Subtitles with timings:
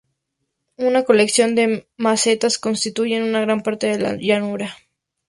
[0.77, 4.75] Una colección de mesetas constituyen una gran parte de la llanura.